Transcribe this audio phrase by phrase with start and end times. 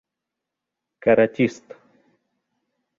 [1.03, 1.65] Каратист.